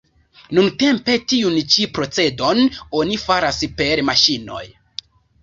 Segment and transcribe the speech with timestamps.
[0.59, 2.63] Nuntempe tiun ĉi procedon
[3.01, 4.65] oni faras per maŝinoj.